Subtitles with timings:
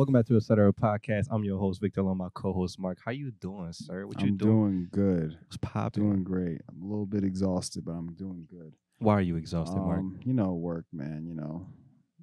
[0.00, 1.26] Welcome back to the Cetera podcast.
[1.30, 3.00] I'm your host Victor, along my co-host Marc.
[3.04, 4.06] How you doing, sir?
[4.06, 4.50] What you doing?
[4.50, 4.88] I'm doing?
[4.90, 5.36] good.
[5.42, 6.04] What's popping?
[6.04, 6.62] Doing great.
[6.70, 8.72] I'm a little bit exhausted, but I'm doing good.
[9.00, 9.98] Why are you exhausted, Marc?
[9.98, 11.26] Um, you know, work, man.
[11.26, 11.66] You know,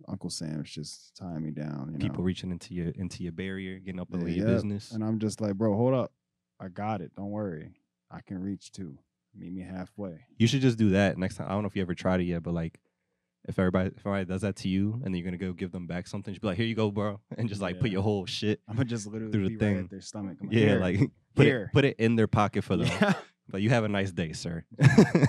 [0.07, 1.89] Uncle Sam's just tying me down.
[1.91, 2.23] You People know?
[2.23, 4.47] reaching into your into your barrier, getting up Yeah, in your yep.
[4.47, 4.91] business.
[4.91, 6.11] and I'm just like, bro, hold up.
[6.59, 7.11] I got it.
[7.15, 7.73] Don't worry.
[8.09, 8.97] I can reach too.
[9.35, 10.21] Meet me halfway.
[10.39, 11.45] You should just do that next time.
[11.47, 12.79] I don't know if you ever tried it yet, but like,
[13.47, 15.87] if everybody if everybody does that to you, and then you're gonna go give them
[15.87, 18.25] back something, just be like, "Here you go, bro," and just like put your whole
[18.25, 18.59] shit.
[18.67, 19.77] I'm gonna just literally Through the right thing.
[19.79, 20.37] at their stomach.
[20.41, 20.99] I'm Yeah, "Here, like
[21.35, 22.87] put here." it put it in their pocket for them.
[22.87, 23.13] Yeah.
[23.49, 24.65] But you have a nice day, sir.
[24.77, 25.27] Right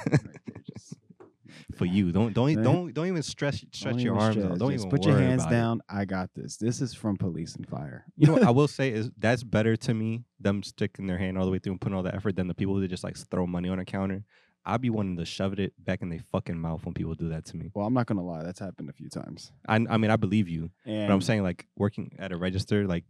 [1.77, 2.65] for you, don't don't Man.
[2.65, 4.51] don't don't even stress stretch Don't your arms stress.
[4.53, 4.59] out.
[4.59, 5.57] Don't Just even put your hands about it.
[5.57, 5.81] down.
[5.89, 6.57] I got this.
[6.57, 8.05] This is from police and fire.
[8.17, 11.39] You know what I will say is that's better to me, them sticking their hand
[11.39, 13.17] all the way through and putting all the effort than the people who just like
[13.17, 14.25] throw money on a counter.
[14.65, 17.47] I'd be wanting to shove it back in their fucking mouth when people do that
[17.47, 17.71] to me.
[17.75, 18.43] well, I'm not gonna lie.
[18.43, 19.53] That's happened a few times.
[19.67, 22.87] I, I mean, I believe you, And but I'm saying like working at a register,
[22.87, 23.05] like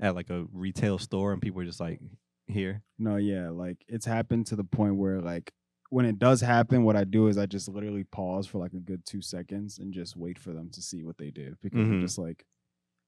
[0.00, 2.00] at like a retail store, and people are just like,
[2.46, 2.82] here.
[2.98, 5.52] No, yeah, like it's happened to the point where like
[5.90, 8.80] when it does happen, what I do is I just literally pause for like a
[8.80, 11.92] good two seconds and just wait for them to see what they did because Mhm.
[11.92, 12.44] I'm just like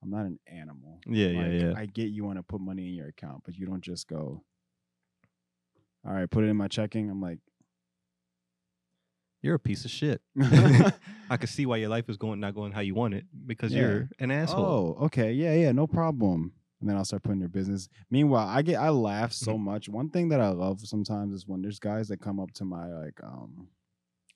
[0.02, 1.00] I'm not an animal.
[1.06, 1.72] Yeah, yeah, yeah.
[1.77, 4.44] I get you want to put money in your account, but you don't just go.
[6.06, 7.11] All right, put it in my checking.
[7.11, 7.39] I'm like,
[9.42, 10.20] You're a piece of shit.
[11.31, 13.75] I can see why your life is going not going how you want it because
[13.75, 14.97] you're an asshole.
[15.01, 16.53] Oh, okay, yeah, yeah, no problem.
[16.81, 17.89] And then I'll start putting your business.
[18.11, 19.45] Meanwhile, I get I laugh Mm-hmm.
[19.45, 19.89] so much.
[19.89, 22.87] One thing that I love sometimes is when there's guys that come up to my
[22.87, 23.69] like um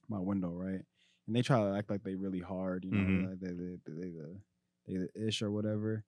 [0.08, 0.80] my window, right?
[1.26, 3.30] And they try to act like they really hard, you know, Mhm.
[3.30, 4.36] like they they they the
[4.86, 6.04] they the ish or whatever.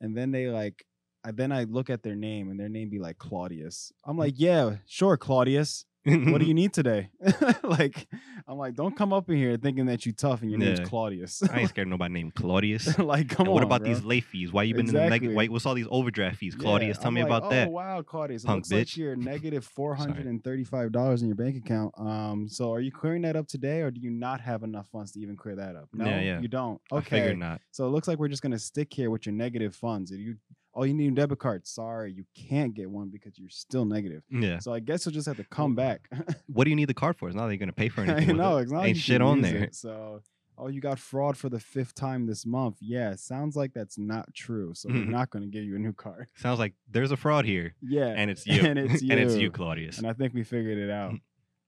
[0.00, 0.84] And then they like
[1.24, 3.92] I then I look at their name and their name be like Claudius.
[4.04, 5.84] I'm like, yeah, sure, Claudius.
[6.04, 7.10] What do you need today?
[7.62, 8.08] like,
[8.48, 10.74] I'm like, don't come up in here thinking that you're tough and your Yeah.
[10.74, 11.42] name's Claudius.
[11.48, 12.98] I ain't scared of nobody named Claudius.
[12.98, 13.54] like, come And on.
[13.54, 13.88] what about bro.
[13.92, 14.52] these late fees?
[14.52, 15.28] Why you been in the Exactly.
[15.28, 15.36] negative?
[15.36, 16.56] Why, what's all these overdraft fees?
[16.56, 17.68] Claudius, Yeah, tell I'm me like, about that.
[17.68, 21.22] Oh wow, Claudius, it punk looks like bitch." you're negative four hundred and thirty-five dollars
[21.22, 21.94] in your bank account.
[21.98, 25.12] Um, so are you clearing that up today, or do you not have enough funds
[25.12, 25.88] to even clear that up?
[25.92, 26.40] No, Yeah, yeah.
[26.40, 26.80] you don't.
[26.90, 27.60] I Okay, figured not.
[27.70, 30.10] so it looks like we're just gonna stick here with your negative funds.
[30.10, 30.36] If you,
[30.74, 31.66] oh, you need a debit card.
[31.66, 34.22] Sorry, you can't get one because you're still negative.
[34.30, 34.58] Yeah.
[34.58, 36.08] So I guess you'll just have to come back.
[36.52, 37.28] What do you need the card for?
[37.28, 38.36] It's not like you're gonna pay for anything.
[38.36, 38.62] no, it.
[38.62, 39.64] it's not Ain't you shit on there.
[39.64, 40.20] it, So,
[40.58, 42.76] oh, you got fraud for the fifth time this month.
[42.80, 44.74] Yeah, sounds like that's not true.
[44.74, 45.06] So Mhm.
[45.06, 46.28] we're not going to give you a new card.
[46.36, 49.42] Sounds like there's a fraud here, Yeah, and it's you, and it's and it's you,
[49.44, 49.50] you.
[49.50, 49.96] Claudius.
[49.98, 51.14] and I think we figured it out.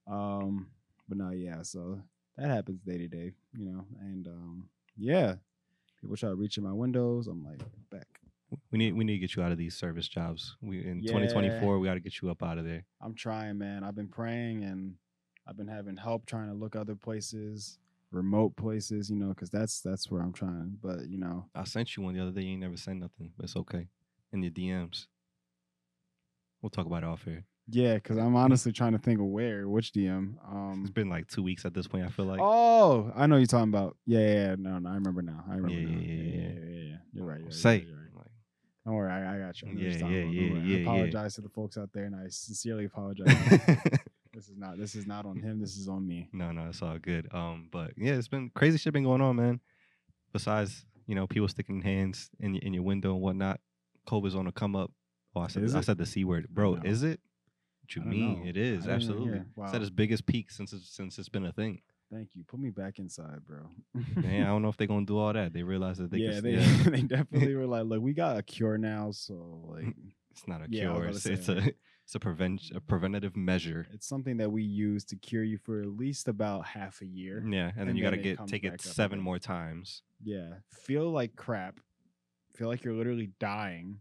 [0.06, 0.69] um,
[1.09, 1.62] but no, yeah.
[1.62, 2.00] So
[2.36, 3.84] that happens day to day, you know.
[4.00, 5.36] And um, yeah,
[6.00, 7.26] people try to reach in my windows.
[7.26, 7.60] I'm like
[7.91, 8.21] back.
[8.70, 10.56] We need we need to get you out of these service jobs.
[10.60, 12.84] We in 2024 we got to get you up out of there.
[13.00, 13.84] I'm trying, man.
[13.84, 14.94] I've been praying and
[15.47, 17.78] I've been having help trying to look other places,
[18.10, 20.78] remote places, you know, because that's that's where I'm trying.
[20.82, 22.42] But you know, I sent you one the other day.
[22.42, 23.88] You ain't never sent nothing, but it's okay.
[24.32, 25.06] In your DMs.
[26.62, 27.44] We'll talk about it off here.
[27.69, 30.34] yeah, because I'm honestly trying to think of where, which DM.
[30.50, 32.04] Um, It's been like two weeks at this point.
[32.06, 32.41] I feel like.
[32.42, 33.97] oh, I know you're talking about.
[34.06, 34.54] Yeah, yeah, yeah.
[34.59, 35.44] No, no, I remember now.
[35.47, 36.00] I remember Yeah, now.
[36.00, 36.48] yeah, yeah, yeah.
[36.48, 36.97] yeah, yeah.
[37.12, 37.41] You're right.
[37.42, 37.69] You're Say.
[37.78, 38.03] Right, you're right.
[38.84, 39.69] Don't worry, I, I got you.
[39.75, 40.78] Yeah, yeah, yeah, yeah, I yeah.
[40.83, 43.27] apologize to the folks out there, and I sincerely apologize.
[44.34, 44.77] this is not.
[44.78, 45.59] This is not on him.
[45.61, 46.28] This is on me.
[46.33, 47.28] No, no, it's all good.
[47.33, 49.61] Um, but yeah, it's been crazy shit been going on, man.
[50.33, 53.61] Besides, you know, people sticking hands in your in your window and whatnot.
[54.06, 54.91] COVID's on the come up.
[55.34, 55.84] Oh, I said Is I it?
[55.87, 56.75] said the c word, bro.
[56.84, 57.21] Is it?
[57.83, 58.43] What you mean?
[58.43, 58.49] know.
[58.49, 59.28] It is absolutely.
[59.28, 59.47] hear.
[59.59, 59.81] It's at Wow.
[59.81, 61.81] its biggest peak since it's since it's been a thing.
[62.15, 62.45] Thank you.
[62.45, 63.69] Put me back inside, bro.
[64.15, 65.53] Man, I don't know if they're gonna do all that.
[65.53, 66.43] They realize that they yeah, can.
[66.45, 69.87] they yeah, they definitely were like, look, we got a cure now, so like
[70.31, 71.07] it's not a Yeah, cure.
[71.07, 71.73] It's, it's a
[72.05, 73.87] it's a prevent a preventative measure.
[73.93, 77.45] it's something that we use to cure you for at least about half a year.
[77.49, 80.03] Yeah, and then you got to it get take it seven more times.
[80.23, 81.81] Yeah, feel like crap.
[82.55, 83.99] Feel like you're literally dying,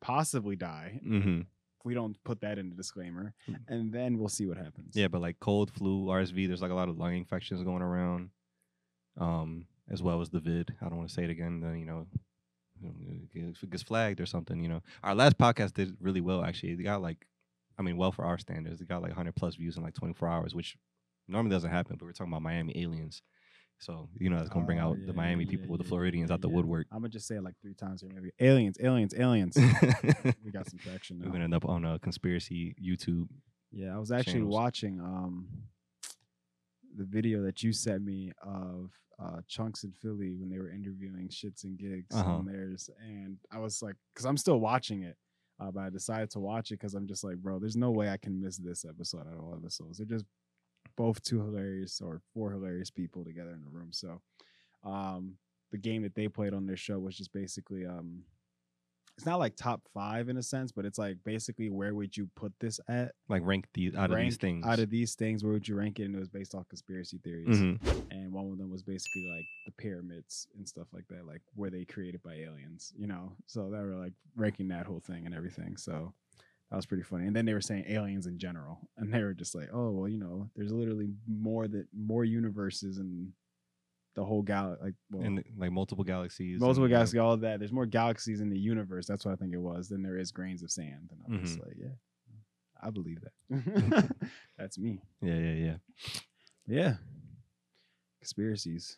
[0.00, 1.00] possibly die.
[1.06, 1.40] Mm-hmm.
[1.84, 3.56] We don't put that in the disclaimer, Mm.
[3.68, 4.94] and then we'll see what happens.
[4.94, 8.30] Yeah, but like cold, flu, RSV, there's like a lot of lung infections going around,
[9.16, 10.74] um, as well as the vid.
[10.80, 11.60] I don't want to say it again.
[11.60, 12.06] Then you know,
[13.34, 14.82] if it gets flagged or something, you know.
[15.02, 16.72] Our last podcast did really well actually.
[16.72, 17.26] It got like,
[17.78, 20.28] I mean, well for our standards, it got like 100 plus views in like 24
[20.28, 20.76] hours, which
[21.28, 21.96] normally doesn't happen.
[21.98, 23.22] But we're talking about Miami aliens,
[23.80, 25.88] so you know that's gonna bring Oh, out yeah, the Miami yeah, people with the
[25.88, 26.54] Floridians yeah, out the yeah.
[26.54, 26.86] woodwork.
[26.92, 28.30] I'm gonna just say it like three times here, maybe.
[28.38, 29.56] Aliens, aliens, aliens.
[30.44, 31.26] We're got some traction now.
[31.26, 33.28] We're gonna end up on a conspiracy YouTube.
[33.72, 34.54] Yeah, I was actually channels.
[34.54, 35.48] watching um
[36.96, 38.90] the video that you sent me of
[39.22, 42.36] uh Chunks in Philly when they were interviewing Shits and Gigs Uh-huh.
[42.36, 45.16] on theirs, and I was like, because I'm still watching it,
[45.60, 48.10] uh, but I decided to watch it because I'm just like, bro, there's no way
[48.10, 49.98] I can miss this episode out of all episodes.
[49.98, 50.24] They're just
[50.96, 53.92] both two hilarious or four hilarious people together in the room.
[53.92, 54.20] So,
[54.84, 55.36] um,
[55.70, 58.24] the game that they played on their show was just basically um
[59.16, 62.30] it's not like top five in a sense, but it's like basically where would you
[62.36, 63.12] put this at?
[63.28, 64.64] Like rank these out of these things.
[64.66, 66.04] Out of these things, where would you rank it?
[66.04, 67.58] And it was based off conspiracy theories.
[67.60, 67.78] Mhm.
[68.10, 71.68] And one of them was basically like the pyramids and stuff like that, like were
[71.68, 73.36] they created by aliens, you know?
[73.44, 75.76] So they were like ranking that whole thing and everything.
[75.76, 76.14] So
[76.70, 77.26] that was pretty funny.
[77.26, 78.78] And then they were saying aliens in general.
[78.96, 82.98] And they were just like, oh, well, you know, there's literally more that more universes
[82.98, 83.32] and
[84.14, 86.60] the whole gal like well, and like multiple galaxies.
[86.60, 87.58] multiple and, galaxies, all of that.
[87.60, 89.06] There's more galaxies in the universe.
[89.06, 91.10] That's what I think it was than there is grains of sand.
[91.12, 91.66] And I'm just Mhm.
[91.66, 91.94] like, yeah,
[92.82, 94.16] I believe that.
[94.58, 95.00] That's me.
[95.22, 95.76] Yeah, yeah, yeah.
[96.66, 96.96] Yeah.
[98.20, 98.96] Conspiracies.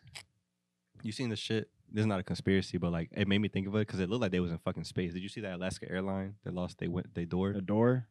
[1.02, 1.70] You seen the shit?
[1.93, 4.09] This is not a conspiracy, but like it made me think of it because it
[4.09, 5.12] looked like they was in fucking space.
[5.12, 8.09] Did you see that Alaska airline that lost they went they door The door.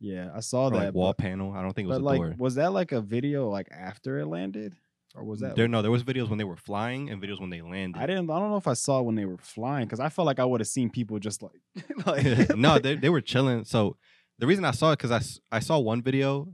[0.00, 0.76] Yeah, I saw or that.
[0.76, 1.52] like wall but, panel?
[1.52, 2.34] I don't think it was but a like, door.
[2.38, 4.74] was that like a video like after it landed,
[5.14, 5.56] or was that?
[5.56, 5.68] there?
[5.68, 8.00] No, there was videos when they were flying and videos when they landed.
[8.00, 8.30] I didn't.
[8.30, 10.44] I don't know if I saw when they were flying because I felt like I
[10.44, 11.60] would have seen people just like,
[12.06, 13.64] like no, they they were chilling.
[13.64, 13.96] So
[14.38, 15.12] the reason I saw it because
[15.52, 16.48] I I saw one video,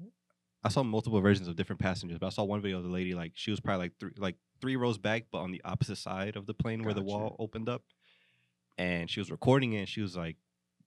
[0.65, 3.15] I saw multiple versions of different passengers, but I saw one video of the lady
[3.15, 6.37] like she was probably like three like three rows back, but on the opposite side
[6.37, 7.17] of the plane where the Gotcha.
[7.19, 7.83] wall opened up,
[8.79, 9.79] and she was recording it.
[9.81, 10.37] and She was like.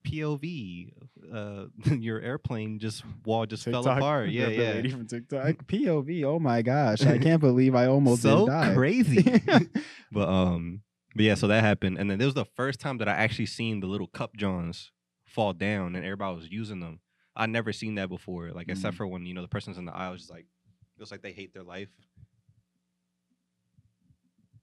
[0.08, 0.94] POV,
[1.34, 1.66] uh,
[1.98, 4.30] your airplane just wall just fell apart.
[4.32, 4.72] Yeah, the yeah.
[4.72, 5.56] lady from TikTok.
[5.68, 6.24] POV.
[6.24, 8.74] Oh my gosh, I can't believe I almost so did die.
[8.76, 9.42] crazy.
[10.10, 10.84] but um,
[11.16, 13.48] but yeah, so that happened, and then this was the first time that I actually
[13.48, 14.92] seen the little cup johns
[15.26, 17.02] fall down, and everybody was using them.
[17.36, 18.98] I never seen that before, like except Mm.
[19.00, 20.46] for when you know the person's in the aisle, just like
[20.96, 21.90] it was like they hate their life,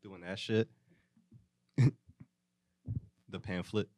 [0.07, 0.69] doing that shit.
[3.29, 3.89] the pamphlet.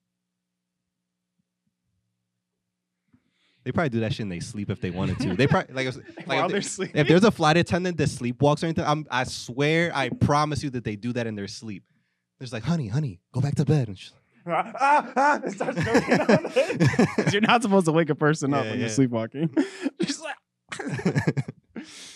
[3.64, 5.34] They probably do that shit in they sleep if they wanted to.
[5.36, 5.96] They probably like, if-
[6.26, 6.96] like While if, they're they- sleeping.
[7.00, 10.70] if there's a flight attendant that sleepwalks or anything, I'm, I swear, I promise you
[10.70, 11.84] that they do that in their sleep.
[12.38, 13.88] There's like, honey, honey, go back to bed.
[13.88, 14.12] And she's
[14.46, 17.08] ah, ah, ah, it starts choking on it.
[17.16, 18.86] 'Cause You're not supposed to wake a person up Yeah, when yeah.
[18.86, 19.50] you're sleepwalking.
[20.00, 20.36] Just like,
[21.04, 21.44] like,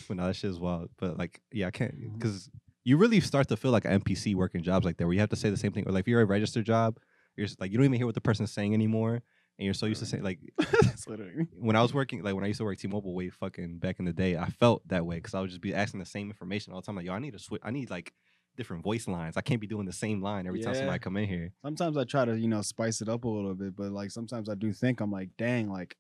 [0.09, 0.89] but no, that shit is wild.
[0.97, 2.49] But like, yeah, I can't because
[2.85, 5.31] you really start to feel like an NPC working jobs like that, where you have
[5.31, 5.87] to say the same thing.
[5.89, 6.99] Or like, if you're a registered job,
[7.37, 9.87] you're just, like, you don't even hear what the person's saying anymore, and you're so
[9.87, 10.39] used to saying like,
[11.53, 14.05] when I was working, like when I used to work T-Mobile way fucking back in
[14.05, 16.73] the day, I felt that way because I would just be asking the same information
[16.73, 16.97] all the time.
[16.97, 17.63] Like, yo, I need to switch.
[17.65, 18.13] I need like
[18.57, 19.37] different voice lines.
[19.37, 20.81] I can't be doing the same line every time Yeah.
[20.81, 21.53] somebody come in here.
[21.65, 24.49] Sometimes I try to, you know, spice it up a little bit, but like sometimes
[24.49, 25.97] I do think I'm like, dang, like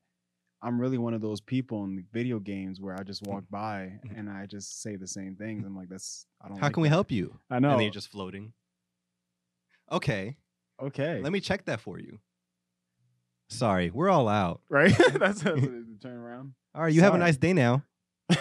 [0.62, 4.16] I'm really one of those people in video games where I just walk by Mhm.
[4.18, 5.64] and I just say the same things.
[5.66, 6.58] I'm like, that's I don't.
[6.58, 7.38] How like can we help you?
[7.50, 7.70] I know.
[7.70, 8.52] And then you're just floating.
[9.90, 10.36] Okay,
[10.80, 11.20] okay.
[11.20, 12.18] let me check that for you.
[13.50, 14.60] Sorry, we're all out.
[14.70, 14.94] right.
[15.18, 16.54] that's, what it is, the turn around.
[16.74, 17.82] All right, you have a nice day now.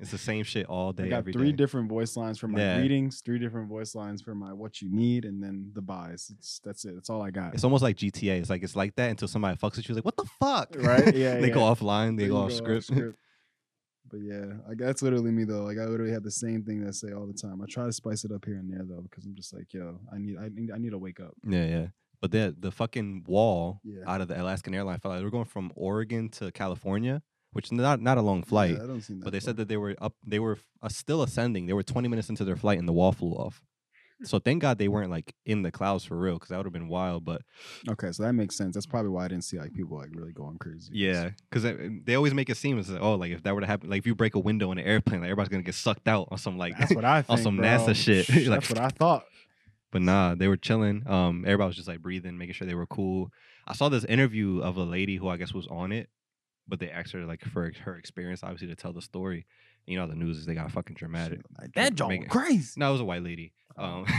[0.00, 1.56] It's the same shit all day, I got three day.
[1.56, 2.78] different voice lines for my Yeah.
[2.78, 6.30] greetings, three different voice lines for my what you need, and then the buys.
[6.38, 6.94] It's, that's it.
[6.94, 7.54] That's all I got.
[7.54, 8.38] It's almost like GTA.
[8.40, 9.94] It's like it's like that until somebody fucks with you.
[9.96, 10.76] Like, what the fuck?
[10.78, 11.14] Right?
[11.16, 12.16] Yeah, they go offline.
[12.16, 12.90] They Then go you off script.
[14.10, 15.64] But yeah, like that's literally me though.
[15.64, 17.60] Like I literally have the same thing that I say all the time.
[17.60, 20.00] I try to spice it up here and there though, because I'm just like, yo,
[20.10, 21.34] I need, I need, I need to wake up.
[21.46, 21.86] Yeah, yeah.
[22.22, 24.04] But the the fucking wall Yeah.
[24.06, 27.22] out of the Alaskan airline flight, they were going from Oregon to California,
[27.52, 28.76] which is not not a long flight.
[28.76, 29.44] Yeah, I don't seem that but they far.
[29.46, 30.14] said that they were up.
[30.26, 31.66] They were uh, still ascending.
[31.66, 33.62] They were 20 minutes into their flight, and the wall flew off.
[34.24, 36.72] So thank God they weren't like in the clouds for real, because that would have
[36.72, 37.24] been wild.
[37.24, 37.42] But
[37.88, 38.74] Okay, so that makes sense.
[38.74, 40.90] That's probably why I didn't see like people like really going crazy.
[40.92, 41.62] yeah, because
[42.04, 44.06] they always make it seem as oh, like if that were to happen, like if
[44.08, 46.58] you break a window in an airplane, like everybody's gonna get sucked out on some
[46.58, 46.76] like.
[46.76, 47.30] that's what I think.
[47.38, 47.66] on some bro.
[47.66, 48.28] NASA shit.
[48.30, 49.24] You're like- that's what I thought.
[49.92, 51.04] But nah, they were chilling.
[51.08, 53.30] Um, everybody was just like breathing, making sure they were cool.
[53.68, 56.10] I saw this interview of a lady who I guess was on it,
[56.68, 59.46] but they asked her like for her experience, obviously to tell the story.
[59.86, 61.40] You know, the news is they got fucking dramatic.
[61.74, 62.74] That joke make it- crazy.
[62.76, 63.52] No, it was a white lady.
[63.76, 64.04] Um,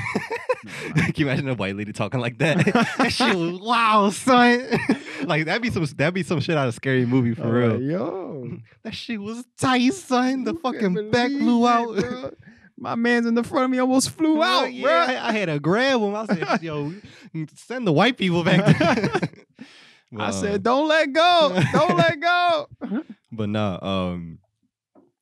[0.61, 0.65] Oh.
[0.95, 0.95] Mind.
[0.95, 2.57] can you imagine a white lady talking like that?
[2.97, 4.67] that shit was wow, son.
[5.23, 7.51] like that'd be some that'd be some shit out of a scary movie for I'm
[7.51, 7.69] real.
[7.71, 10.43] like, Yo, That shit was tight, son.
[10.43, 11.95] The you fucking back blew out.
[11.95, 12.31] bro.
[12.77, 14.91] My man's in the front of me almost flew out, yeah, bro.
[14.93, 16.15] I, I had to grab him.
[16.15, 16.93] I said, "Yo,
[17.55, 19.45] send the white people back."
[20.17, 22.67] There." I said, um, "Don't let go, don't let go."
[23.31, 24.39] but no, um,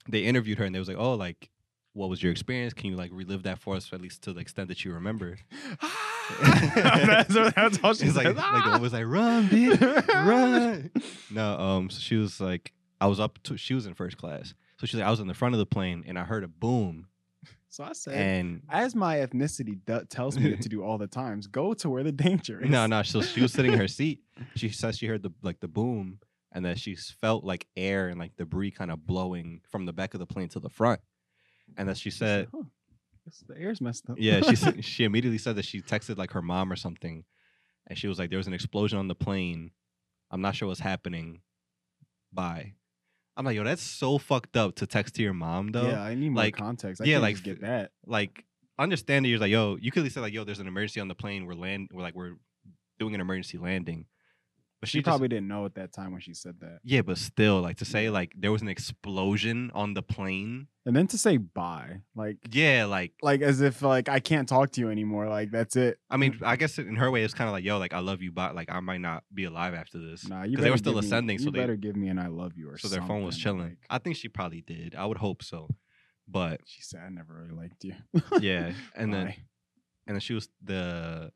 [0.09, 1.49] they interviewed her and they was like, "Oh, like,
[1.93, 2.73] what was your experience?
[2.73, 5.37] Can you like relive that for us, at least to the extent that you remember?"
[6.75, 8.35] that's, that's all she It's like, says.
[8.37, 10.91] like was like, "Run, bitch, run!"
[11.31, 14.53] No, um, so she was like, I was up to, she was in first class,
[14.79, 16.47] so she's like, I was in the front of the plane and I heard a
[16.47, 17.07] boom,
[17.69, 21.47] So I said, and as my ethnicity do- tells me to do all the times,
[21.47, 22.69] go to where the danger is.
[22.69, 24.21] no, no, so she was sitting in her seat.
[24.55, 26.19] She says she heard the like the boom,
[26.51, 30.13] and that she felt like air and like debris kind of blowing from the back
[30.13, 30.99] of the plane to the front,
[31.77, 32.63] and that she said, huh,
[33.47, 34.17] the air's messed up.
[34.19, 37.23] yeah, she she immediately said that she texted like her mom or something,
[37.87, 39.71] and she was like, "There was an explosion on the plane.
[40.31, 41.41] I'm not sure what's happening.
[42.31, 42.73] Bye."
[43.35, 46.15] I'm like, "Yo, that's so fucked up to text to your mom, though." yeah, I
[46.15, 47.01] need more like- context.
[47.01, 47.91] I yeah, like, get that.
[48.05, 48.43] like
[48.79, 50.99] understand that you're like, yo, you could at least say like, yo, there's an emergency
[50.99, 51.45] on the plane.
[51.45, 52.35] We're land, we're like, we're
[52.99, 54.05] doing an emergency landing.
[54.79, 56.79] But She, she, just- probably didn't know at that time when she said that.
[56.83, 60.67] yeah, but still, like to say like there was an explosion on the plane.
[60.85, 64.71] And then to say bye, like Yeah, like like as if like I can't talk
[64.73, 65.27] to you anymore.
[65.29, 65.97] Like that's it.
[66.09, 68.21] I mean, I guess in her way, it's kind of like, yo, like I love
[68.21, 70.27] you, but like I might not be alive after this.
[70.27, 72.27] Nah, you they were still me- ascending, You so they better give me an I
[72.27, 72.89] love you or something.
[72.95, 73.59] so their phone was chilling.
[73.61, 74.93] like- I think she probably did.
[74.95, 75.69] I would hope so.
[76.27, 77.93] But she said I never really liked you.
[78.39, 79.33] yeah, and then
[80.05, 81.31] and then she was the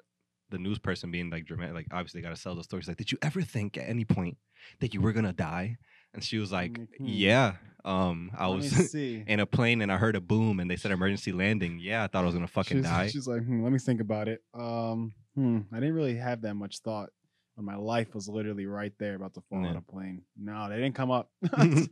[0.51, 2.81] the news person being like dramatic, like obviously got to sell the story.
[2.81, 4.37] She's like, did you ever think at any point
[4.79, 5.77] that you were gonna die?
[6.13, 7.05] And she was like, like, hmm.
[7.07, 7.53] yeah.
[7.83, 10.91] Um, I Let was in a plane and I heard a boom and they said
[10.91, 11.79] emergency landing.
[11.81, 13.07] Yeah, I thought I was gonna fucking she's, die.
[13.07, 14.41] She's like, hmm, let me think about it.
[14.53, 17.09] Um, hmm, I didn't really have that much thought
[17.55, 19.71] when my life was literally right there about to fall Yeah.
[19.71, 20.21] out of plane.
[20.37, 21.31] No, they didn't come up.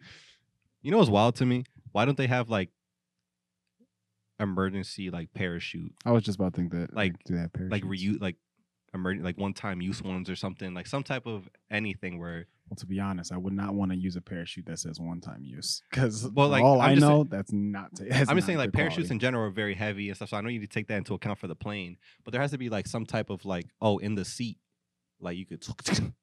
[0.81, 1.65] You know what's wild to me?
[1.91, 2.69] Why don't they have like
[4.39, 6.93] emergency like parachute, I was just about to think that.
[6.93, 8.37] Like- do they have like reuse, like
[8.93, 12.75] emergent, like one time use ones or something, like some type of anything where Well,
[12.77, 15.43] to be honest, I would not want to use a parachute that says one time
[15.43, 17.89] use because Well, like, all I'm I know, that's not.
[17.95, 19.13] that's I'm just saying like parachutes quality.
[19.15, 20.29] in general are very heavy and stuff.
[20.29, 22.41] So I know you need to take that into account for the plane, but there
[22.41, 24.57] has to be like some type of like oh in the seat,
[25.19, 25.65] like you could
[25.97, 26.13] and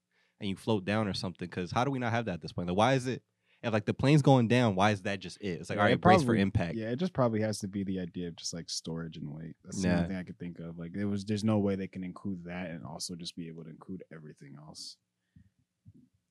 [0.50, 1.49] you float down or something.
[1.49, 2.68] Because how do we not have that at this point?
[2.68, 3.23] Like why is it
[3.66, 4.75] if like the plane's going down?
[4.75, 5.61] Why is that just it?
[5.61, 6.75] It's like Yeah, all it brace for probably- impact.
[6.76, 9.56] Yeah, it just probably has to be the idea of just like storage and weight.
[9.64, 9.96] That's the Yeah.
[9.96, 10.78] only thing I could think of.
[10.78, 13.64] Like there was, there's no way they can include that and also just be able
[13.64, 14.96] to include everything else.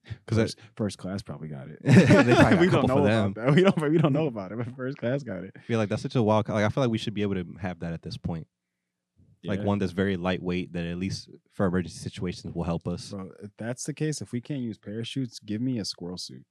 [0.03, 1.79] Because First, first class probably got it.
[1.83, 3.55] They probably got a we couple don't know for about that.
[3.55, 3.91] We don't.
[3.91, 4.57] We don't know about it.
[4.59, 5.51] But first class got it.
[5.57, 6.47] I feel like that's such a wild.
[6.47, 8.47] Like I feel like we should be able to have that at this point.
[9.43, 9.65] Like Yeah.
[9.65, 13.09] one that's very lightweight that at least for emergency situations will help us.
[13.11, 16.43] Bro, if that's the case, if we can't use parachutes, give me a squirrel suit.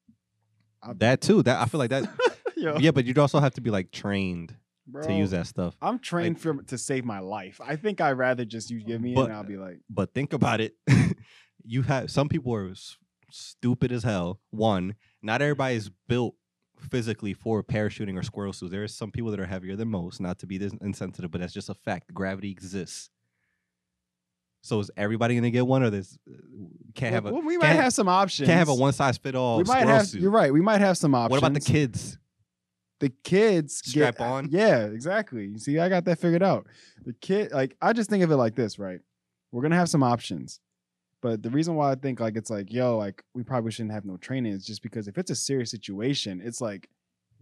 [0.85, 1.43] I'll- That too.
[1.43, 2.09] That I feel like that.
[2.57, 5.77] Yeah, but you'd also have to be like trained bro, to use that stuff.
[5.83, 7.61] I'm trained for to save my life.
[7.63, 10.33] I think I'd rather just you give me it and I'll be like, But think
[10.33, 10.75] about it.
[11.65, 12.97] you have some people are s-
[13.31, 14.41] stupid as hell.
[14.51, 16.37] One, not everybody is built
[16.91, 18.73] physically for parachuting or squirrel suits.
[18.73, 20.21] There are some people that are heavier than most.
[20.21, 22.15] Not to be this insensitive, but that's just a fact.
[22.15, 23.11] Gravity exists.
[24.65, 26.37] So is everybody gonna get one, or this uh,
[26.95, 28.47] can't have a well, we might have some options.
[28.47, 30.07] can't have a one size fit all we might have.
[30.07, 30.23] suit?
[30.23, 30.51] You're right.
[30.51, 31.33] We might have some options.
[31.33, 32.17] What about the kids?
[33.01, 34.49] the kids Strap get, on?
[34.51, 35.45] Yeah, exactly.
[35.45, 36.67] You see, I got that figured out.
[37.05, 39.01] The kid, like, I just think of it like this, right?
[39.53, 40.61] We're gonna have some options,
[41.21, 44.07] but the reason why I think like it's like, yo, like we probably shouldn't have
[44.07, 46.89] no training is just because if it's a serious situation, it's like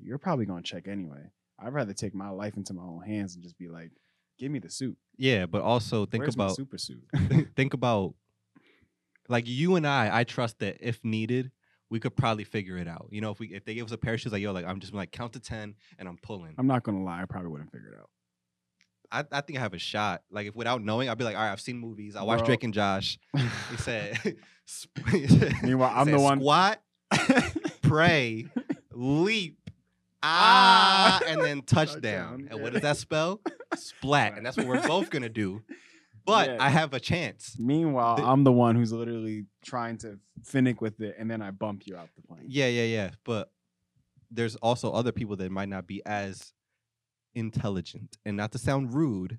[0.03, 1.31] you're probably gonna check anyway.
[1.61, 3.93] I'd rather take my life into my own hands and just be like,
[4.43, 4.97] give me the suit.
[5.17, 7.03] Yeah, but also think Where's about super suit.
[7.57, 8.15] think about
[9.29, 10.11] like you and I.
[10.13, 11.53] I trust that if needed,
[11.91, 13.07] we could probably figure it out.
[13.11, 14.81] You know, if we if they give us a parachute, it's like yo, like I'm
[14.81, 16.55] just like count to ten and I'm pulling.
[16.59, 18.11] I'm not gonna lie, I probably wouldn't figure it out.
[19.13, 20.23] I, I think I have a shot.
[20.31, 22.17] Like if without knowing, I'd be like, all right, I've seen movies.
[22.17, 22.47] I watched Bro.
[22.47, 23.19] Drake and Josh.
[23.71, 24.19] He said,
[24.67, 26.81] sp- Meanwhile, he I'm the one- squat,
[27.83, 28.47] pray,
[28.91, 29.62] leap,
[30.23, 31.95] ah, and then touchdown.
[32.41, 33.41] Touchdown, And what does that spell?
[33.75, 34.37] Splat.
[34.37, 35.63] And that's what we're both gonna do.
[36.25, 36.57] But Yeah.
[36.61, 37.57] I have a chance.
[37.59, 41.51] Meanwhile, The- I'm the one who's literally trying to finick with it, and then I
[41.51, 42.45] bump you out the plane.
[42.47, 43.11] Yeah, yeah, yeah.
[43.25, 43.51] But
[44.31, 46.53] there's also other people that might not be as
[47.35, 48.19] intelligent.
[48.25, 49.39] And not to sound rude,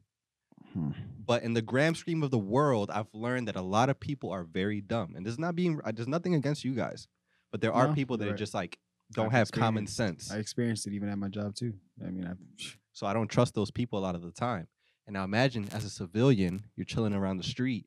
[0.73, 0.91] Hmm.
[1.25, 4.31] but in the grand scheme of the world, I've learned that a lot of people
[4.31, 5.13] are very dumb.
[5.15, 7.07] And there's not being uh, there's nothing against you guys,
[7.51, 8.39] but there are No, people that you're are right.
[8.39, 8.79] just like
[9.11, 10.31] don't I've have common sense.
[10.31, 11.73] I experienced it even at my job too.
[12.05, 12.33] I mean, I,
[12.93, 14.67] so I don't trust those people a lot of the time.
[15.05, 17.85] And now imagine as a civilian, you're chilling around the street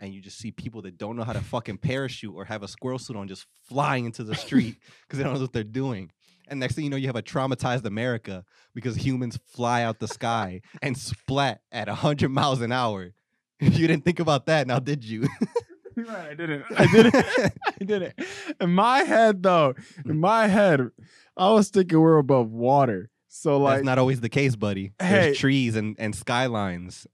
[0.00, 2.68] and you just see people that don't know how to fucking parachute or have a
[2.68, 6.10] squirrel suit on just flying into the street because they don't know what they're doing.
[6.48, 8.44] And next thing you know, you have a traumatized America
[8.74, 13.14] because humans fly out the sky and splat at 100 miles an hour.
[13.60, 15.28] You didn't think about that, now did you?
[16.08, 16.64] right, I didn't.
[16.76, 17.14] I didn't.
[17.80, 18.14] I didn't.
[18.60, 19.74] In my head, though,
[20.04, 20.90] in my head,
[21.36, 23.10] I was thinking we're above water.
[23.28, 24.92] So, like, That's not always the case, buddy.
[25.00, 25.08] Hey.
[25.10, 27.06] There's trees and, and skylines.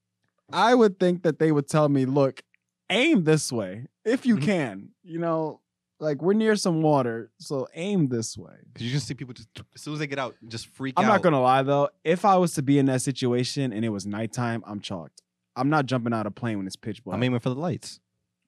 [0.53, 2.43] I would think that they would tell me, "Look,
[2.91, 4.43] aim this way if you Mhm.
[4.43, 5.61] can." You know,
[6.01, 8.55] like we're near some water, so aim this way.
[8.73, 11.03] Because you just see people just, as soon as they get out, just freak out.
[11.05, 11.89] I'm not gonna lie though.
[12.05, 15.23] If I was to be in that situation and it was nighttime, I'm chalked.
[15.57, 17.15] I'm not jumping out of a plane when it's pitch black.
[17.17, 18.01] I'm aiming for the lights.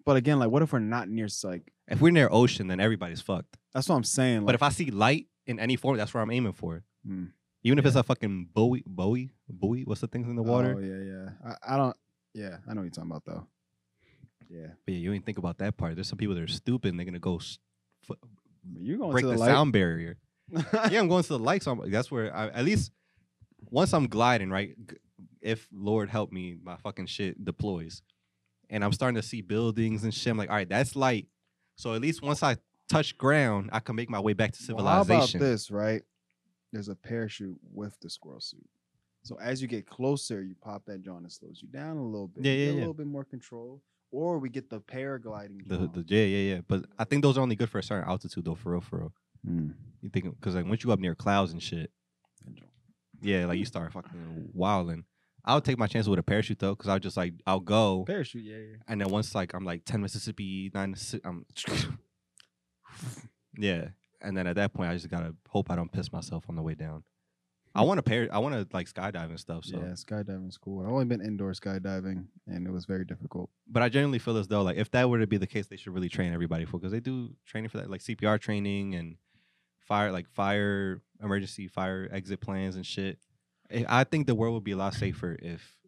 [0.04, 1.28] But again, like, what if we're not near?
[1.44, 3.56] Like, If we're near ocean, then everybody's fucked.
[3.72, 4.40] that's what I'm saying.
[4.40, 6.84] Like, But if I see light in any form, that's where I'm aiming for.
[7.06, 7.26] Hmm.
[7.64, 9.84] Even if it's a fucking buoy, buoy, buoy.
[9.84, 10.74] What's the things in the water?
[10.76, 11.54] Oh yeah, yeah.
[11.64, 11.96] I, I don't.
[12.34, 13.46] Yeah, I know what you're talking about though.
[14.48, 15.94] Yeah, But yeah, you ain't think about that part.
[15.94, 18.16] There's some people that are stupid and they're gonna go f-
[18.78, 20.18] you going break to the, the, sound barrier.
[20.90, 21.64] yeah, I'm going to the lights.
[21.64, 22.92] So that's where I, at least
[23.70, 24.74] once I'm gliding, right?
[25.40, 28.02] If Lord help me, my fucking shit deploys,
[28.72, 30.30] and I'm starting to see buildings and shit.
[30.30, 31.28] I'm like, all right, that's light.
[31.76, 32.56] So at least once I
[32.88, 35.40] touch ground, I can make my way back to Well, how civilization.
[35.40, 36.02] about this, right?
[36.72, 38.66] There's a parachute with the squirrel suit.
[39.24, 42.28] So as you get closer, you pop that John, and slows you down a little
[42.28, 42.44] bit.
[42.44, 43.82] Yeah, yeah, get a little bit more control.
[44.10, 45.68] Or we get the paragliding.
[45.68, 48.08] The, the yeah yeah yeah, but I think those are only good for a certain
[48.08, 49.12] altitude though, for real for real.
[49.46, 49.74] Mm.
[50.02, 51.90] You think because like once you go up near clouds and shit,
[53.22, 55.04] yeah, like you start fucking wilding.
[55.44, 58.04] I would take my chance with a parachute though, because I'll just like I'll go,
[58.06, 58.76] Parachute, yeah, yeah.
[58.88, 61.44] and then once like I'm like ten Mississippi, nine, Missi- I'm
[63.58, 63.88] yeah,
[64.20, 66.62] and then at that point I just gotta hope I don't piss myself on the
[66.62, 67.04] way down.
[67.74, 69.64] I want to par I want to like skydive and stuff.
[69.64, 70.84] So, Yeah, skydiving's cool.
[70.84, 73.48] I've only been indoor skydiving, and it was very difficult.
[73.66, 75.76] but I genuinely feel as though like if that were to be the case, they
[75.76, 79.16] should really train everybody for because they do training for that, like CPR training and
[79.80, 83.18] fire, like fire emergency fire exit plans and shit.
[83.72, 85.78] I I think the world would be a lot safer if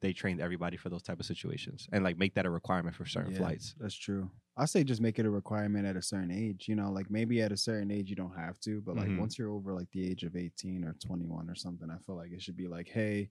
[0.00, 3.04] they trained everybody for those type of situations and like make that a requirement for
[3.04, 3.74] certain Yeah, flights.
[3.78, 4.30] That's true.
[4.56, 6.68] I say just make it a requirement at a certain age.
[6.68, 9.18] You know, like maybe at a certain age you don't have to, but like Mhm.
[9.18, 12.32] once you're over like the age of 18 or 21 or something, I feel like
[12.32, 13.30] it should be like, hey,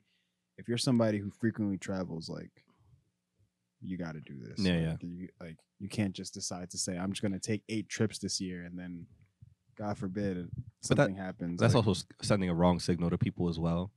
[0.57, 2.65] if you're somebody who frequently travels, like
[3.81, 4.65] you got to do this.
[4.65, 4.97] Yeah, like, yeah.
[5.01, 8.41] You, like you can't just decide to say I'm just gonna take eight trips this
[8.41, 9.05] year and then,
[9.77, 11.59] God forbid, But that- something happens.
[11.59, 13.91] That's like, also sending a wrong signal to people as well.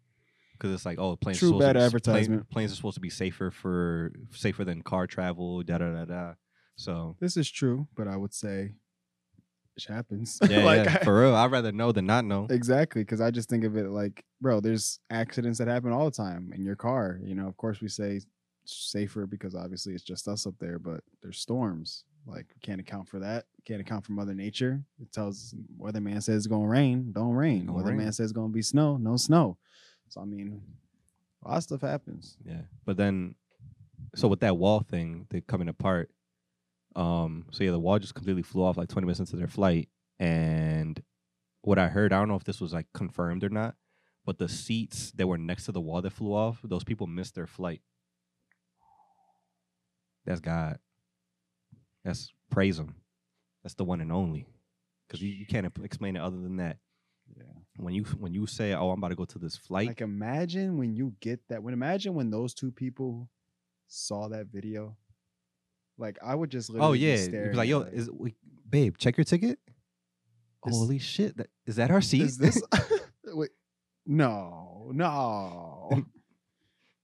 [0.53, 2.51] Because it's like, oh, planes True are supposed bad to advertisement.
[2.51, 5.63] planes are supposed to be safer for safer than car travel.
[5.63, 6.33] Da da da da.
[6.77, 8.73] So this is true, but I would say
[9.77, 10.39] it happens.
[10.51, 12.47] yeah, like yeah, for real, I'd rather know than not know.
[12.51, 16.11] Exactly, because I just think of it like, bro, there's accidents that happen all the
[16.11, 17.19] time in your car.
[17.25, 18.21] You know, of course, we say
[18.67, 22.05] safer because obviously it's just us up there, but there's storms.
[22.27, 23.47] Like, can't account for that.
[23.65, 24.83] Can't account for Mother Nature.
[25.01, 27.67] It tells weatherman says it's gonna rain, don't rain.
[27.67, 28.13] Don't weatherman rain.
[28.13, 29.57] says it's gonna be snow, no snow.
[30.09, 30.63] So I mean,
[31.45, 32.37] a lot of stuff happens.
[32.45, 33.35] Yeah, but then,
[34.15, 36.11] so with that wall thing, they're coming apart.
[36.97, 39.89] Um, so yeah, the wall just completely flew off like 20 minutes into their flight,
[40.19, 41.03] and
[41.63, 43.75] what I heard, I don't know if this was like confirmed or not,
[44.25, 47.35] but the seats that were next to the wall that flew off, those people missed
[47.35, 47.83] their flight.
[50.25, 50.79] That's God.
[52.05, 52.95] That's praise Him.
[53.63, 54.47] That's the one and only,
[55.07, 56.79] because you, you can't explain it other than that.
[57.37, 57.45] Yeah.
[57.77, 60.79] When you when you say, "Oh, I'm about to go to this flight," Like imagine
[60.79, 61.63] when you get that.
[61.63, 63.29] When imagine when those two people
[63.87, 64.97] saw that video.
[65.99, 68.35] Like I would just Oh literally be yeah, you'd be like, "Yo, is we,
[68.69, 69.59] babe, check your ticket."
[70.65, 71.37] This- Holy shit!
[71.37, 72.23] That, is that our seat?
[72.23, 72.63] Is this?
[73.27, 73.51] Wait,
[74.07, 76.05] no, no.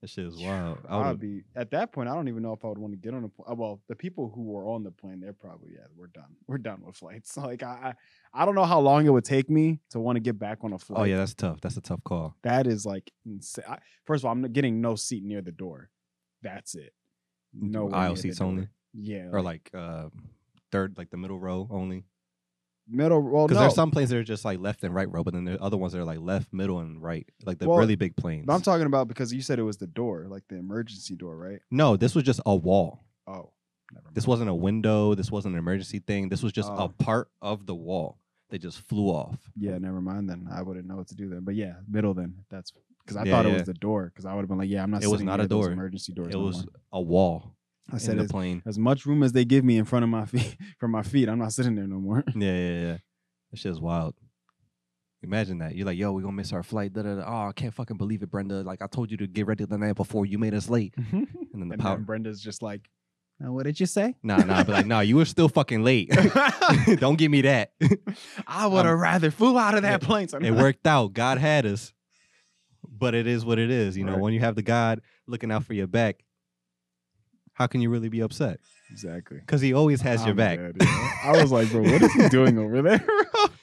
[0.01, 0.77] that shit is wild.
[0.87, 2.07] I I'd be at that point.
[2.07, 3.57] I don't even know if I would want to get on a plane.
[3.57, 6.35] Well, the people who were on the plane, they're probably yeah, we're done.
[6.47, 7.35] We're done with flights.
[7.47, 7.93] Like I,
[8.33, 10.59] I, I don't know how long it would take me to want to get back
[10.63, 10.99] on a flight.
[11.01, 11.61] oh yeah, that's tough.
[11.61, 12.35] That's a tough call.
[12.43, 13.65] that is like insane.
[13.67, 15.89] I, first of all, I'm getting no seat near the door.
[16.43, 16.93] That's it.
[17.53, 20.09] No aisle seats only, Yeah, or like uh,
[20.71, 22.03] third, like the middle row only.
[22.89, 23.21] Middle.
[23.21, 23.61] Well, Because no.
[23.61, 25.63] there's some planes that are just like left and right row, but then there are
[25.63, 28.45] other ones that are like left, middle, and right, like the Well, really big planes.
[28.49, 31.59] I'm talking about because you said it was the door, like the emergency door, right?
[31.71, 33.03] no, this was just a wall.
[33.27, 33.51] Oh,
[33.93, 34.15] never mind.
[34.15, 35.15] This wasn't a window.
[35.15, 36.29] This wasn't an emergency thing.
[36.29, 36.85] This was just Oh.
[36.85, 38.19] a part of the wall
[38.49, 39.37] that just flew off.
[39.57, 40.47] Yeah, never mind then.
[40.51, 41.41] I wouldn't know what to do then.
[41.41, 42.35] But yeah, middle then.
[42.49, 42.71] That's
[43.03, 43.53] because I Yeah, thought it yeah.
[43.55, 44.05] was the door.
[44.05, 45.03] Because I would have been like, yeah, I'm not.
[45.03, 45.73] It was sitting not a near those door.
[45.73, 46.29] Emergency doors.
[46.29, 46.65] It no was more.
[46.93, 47.56] a wall
[47.89, 48.61] I in said the as, plane.
[48.65, 51.29] as much room as they give me in front of my feet for my feet.
[51.29, 52.23] I'm not sitting there no more.
[52.35, 52.97] Yeah, yeah, yeah.
[53.51, 54.15] That shit's wild.
[55.23, 55.75] Imagine that.
[55.75, 56.93] You're like, yo, we're gonna miss our flight.
[56.93, 57.23] Da, da, da.
[57.25, 58.61] Oh, I can't fucking believe it, Brenda.
[58.61, 60.25] Like I told you to get ready the night before.
[60.25, 60.93] You made us late.
[60.97, 61.05] and
[61.53, 61.97] And then the then power.
[61.97, 62.87] Brenda's just like,
[63.39, 64.15] now what did you say?
[64.21, 64.63] Nah, nah.
[64.63, 66.09] But like, nah, you were still fucking late.
[66.99, 67.71] Don't give me that.
[68.45, 70.27] I would have um, rather flew out of that plane.
[70.27, 71.13] So it worked out.
[71.13, 71.93] God had us.
[72.89, 73.97] But it is what it is.
[73.97, 74.21] You know, Right.
[74.21, 76.23] when you have the God looking out for your back,
[77.57, 78.59] how can you really be upset?
[78.91, 79.39] Exactly.
[79.39, 80.59] Because he always has your I'm back.
[80.59, 81.11] dead, yeah.
[81.23, 83.03] I was like, bro, what is he doing over there?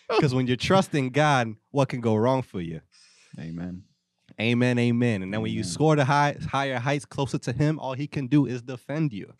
[0.09, 2.81] Because when you're trusting God, what can go wrong for you?
[3.39, 3.85] Amen.
[4.41, 5.23] Amen, amen.
[5.23, 8.27] And then when you score the high, higher heights closer to Him, all He can
[8.27, 9.33] do is defend you.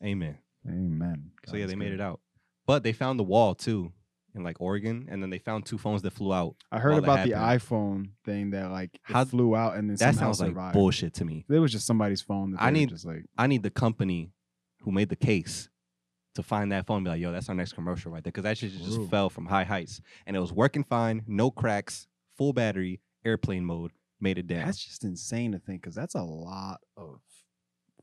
[0.00, 0.38] Amen.
[0.64, 1.32] Amen.
[1.48, 2.20] So yeah, they made it out,
[2.68, 3.92] but they found the wall too
[4.34, 6.54] in like Oregon, and then they found two phones that flew out.
[6.70, 10.26] I heard about the iPhone thing that like How- flew out and then That somehow
[10.28, 10.74] sounds like survived.
[10.74, 11.44] bullshit to me.
[11.48, 12.52] It was just somebody's phone.
[12.52, 14.32] That I need- just like I need the company
[14.82, 15.68] who made the case
[16.36, 18.30] to find that phone and be like, yo, that's our next commercial right there.
[18.30, 19.08] Because that shit just True.
[19.08, 20.00] fell from high heights.
[20.26, 23.90] And it was working fine, no cracks, full battery, airplane mode.
[24.20, 24.66] made it down.
[24.66, 27.20] That's just insane to think because that's a lot of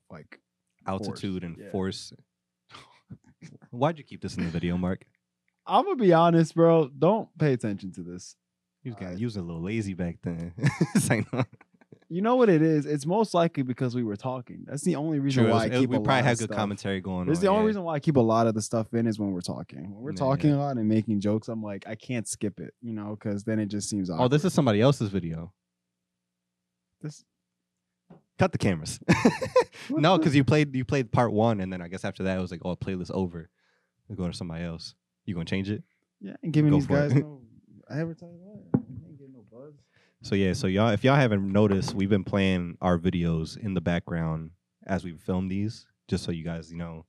[0.09, 0.39] like
[0.85, 1.69] Altitude and yeah.
[1.71, 2.11] force.
[3.71, 5.05] Why'd you keep this in the video, Marc?
[5.67, 6.89] I'm gonna be honest, bro.
[6.97, 8.35] Don't pay attention to this.
[8.83, 10.53] You was, I- you was a little lazy back then.
[11.09, 11.43] Like, no.
[12.09, 12.85] You know what it is?
[12.85, 14.63] It's most likely because we were talking.
[14.65, 15.89] That's the only reason True, it why was- I it- keep.
[15.89, 16.57] we a probably have of good stuff.
[16.57, 17.29] commentary going on.
[17.29, 17.43] It's on.
[17.43, 17.67] the only yeah.
[17.67, 19.91] reason why I keep a lot of the stuff in is when we're talking.
[19.93, 20.55] When we're Yeah, talking yeah.
[20.55, 23.59] a lot and making jokes, I'm like, I can't skip it, you know, because then
[23.59, 24.09] it just seems.
[24.09, 25.51] Oh, this is somebody else's video.
[27.01, 27.25] this.
[28.39, 28.99] Cut the cameras.
[29.89, 32.41] No, because you played you played part one, and then I guess after that it
[32.41, 33.49] was like, oh, playlist over.
[34.09, 34.95] We go to somebody else.
[35.27, 35.83] You gonna change it?
[36.19, 37.09] Yeah, and giving Go these for it.
[37.09, 37.41] guys no
[37.91, 38.39] advertising.
[38.73, 39.73] I ain't getting no buzz.
[40.23, 43.81] So yeah, so y'all, if y'all haven't noticed, we've been playing our videos in the
[43.81, 44.51] background
[44.87, 47.05] as we film these, just so you guys know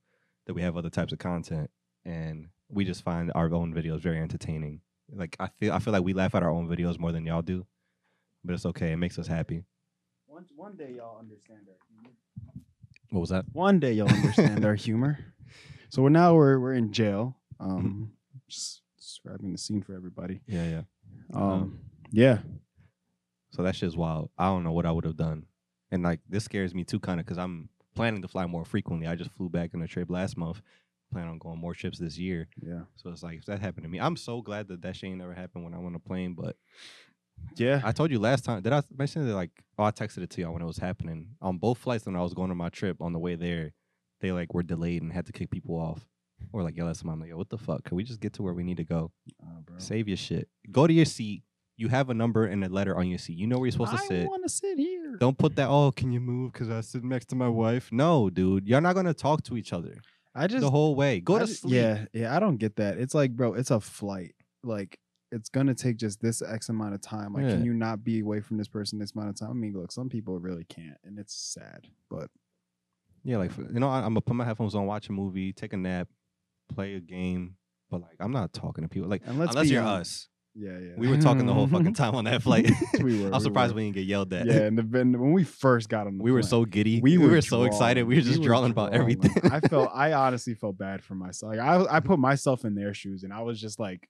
[0.46, 1.70] that we have other types of content,
[2.04, 4.80] and we just find our own videos very entertaining.
[5.10, 7.40] Like I feel, I feel like we laugh at our own videos more than y'all
[7.40, 7.64] do,
[8.44, 8.92] but it's okay.
[8.92, 9.64] It makes us happy.
[10.26, 12.14] One, one day y'all understand our humor.
[13.10, 13.46] What was that?
[13.52, 15.18] One day you'll understand our humor.
[15.88, 17.37] So we're now we're we're in jail.
[17.60, 17.70] Mm-hmm.
[17.76, 18.12] Um,
[18.48, 20.40] just describing the scene for everybody.
[20.46, 20.82] Yeah, yeah.
[21.34, 21.78] Um, Um,
[22.10, 22.38] yeah.
[23.50, 24.30] So that shit's wild.
[24.38, 25.46] I don't know what I would have done,
[25.90, 29.06] and like this scares me too, kind of, because I'm planning to fly more frequently.
[29.06, 30.60] I just flew back on a trip last month.
[31.10, 32.48] Plan on going more trips this year.
[32.60, 32.82] Yeah.
[32.96, 35.18] So it's like if that happened to me, I'm so glad that that shit ain't
[35.18, 36.34] never happened when I'm on a plane.
[36.34, 36.56] But
[37.56, 37.80] Yeah.
[37.82, 38.60] I told you last time.
[38.62, 39.34] Did I mention that?
[39.34, 42.14] Like, oh, I texted it to y'all when it was happening on both flights when
[42.14, 43.00] I was going on my trip.
[43.00, 43.72] On the way there,
[44.20, 46.06] they like were delayed and had to kick people off,
[46.52, 47.14] or like yell at someone.
[47.14, 47.84] I'm like, yo, what the fuck?
[47.84, 49.12] Can we just get to where we need to go?
[49.64, 49.78] Bro.
[49.78, 50.48] Save your shit.
[50.70, 51.42] Go to your seat.
[51.76, 53.38] You have a number and a letter on your seat.
[53.38, 54.04] You know where you're supposed to sit.
[54.04, 54.28] I sit.
[54.28, 55.16] want to sit here.
[55.20, 55.68] Don't put that.
[55.68, 56.52] Oh, can you move?
[56.52, 57.90] Because I sit next to my wife.
[57.92, 59.94] No, dude, you're not gonna talk to each other
[60.34, 61.20] I just the whole way.
[61.20, 61.74] Go I to ju- sleep.
[61.74, 62.34] Yeah, yeah.
[62.36, 62.98] I don't get that.
[62.98, 64.34] It's like, bro, it's a flight.
[64.64, 64.98] Like,
[65.30, 67.32] it's gonna take just this X amount of time.
[67.34, 69.50] Like, can you not be away from this person this amount of time?
[69.50, 71.86] I mean, look, some people really can't, and it's sad.
[72.10, 72.28] But
[73.24, 75.52] Yeah, like for- you know, I, I'm gonna put my headphones on, watch a movie,
[75.52, 76.08] take a nap,
[76.68, 77.56] play a game.
[77.90, 79.08] But like, I'm not talking to people.
[79.08, 80.92] Like, and let's unless be you're honest- us, Yeah, yeah.
[80.96, 82.70] we were talking the whole fucking time on that flight.
[83.02, 83.30] we were.
[83.34, 84.46] I'm surprised we we didn't get yelled at.
[84.46, 87.00] Yeah, and the, when when we first got on the we were plane, so giddy.
[87.00, 88.02] we, We, were, were so excited.
[88.04, 89.32] We were just drawing about everything.
[89.50, 91.56] I felt, I honestly felt bad for myself.
[91.56, 94.06] Like, I, I put myself in their shoes, and I was just like,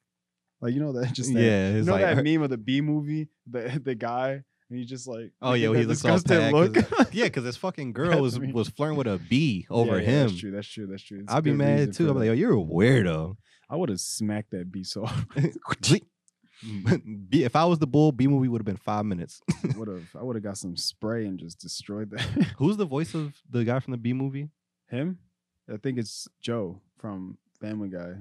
[0.60, 2.58] like you know that just that, yeah, you it's know like, that meme of the
[2.58, 6.18] Bee Movie, the the guy, and he just like, oh yeah, that he looks all
[6.20, 6.52] packed.
[6.54, 6.74] look.
[6.88, 8.52] 'cause- yeah, because this fucking girl was me.
[8.52, 10.26] was flirting with a bee over Yeah, yeah, him.
[10.28, 10.50] That's true.
[10.50, 10.86] That's true.
[10.86, 11.20] That's true.
[11.22, 12.10] It's I'd be mad too.
[12.10, 13.36] I'm like, yo, you're a weirdo.
[13.70, 15.06] I would have smacked that bee so
[17.30, 19.40] if I was the bull, Bee Movie would have been five minutes.
[19.76, 20.08] would have.
[20.18, 22.20] I would have got some spray and just destroyed that.
[22.58, 24.48] Who's the voice of the guy from the Bee Movie?
[24.88, 25.18] Him?
[25.72, 28.14] I think it's Joe from Family Guy.